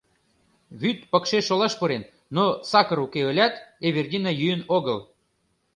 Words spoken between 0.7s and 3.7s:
Вӱд пыкше шолаш пурен, но сакыр уке ылят,